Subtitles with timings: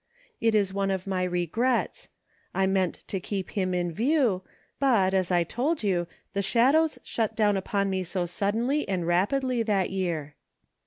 [0.39, 2.09] It is one of my regrets;
[2.55, 4.41] I meant to keep him in view,
[4.79, 9.05] but, as I told you, the shadows shut down upon me so sud denly and
[9.05, 10.33] rapidly that year."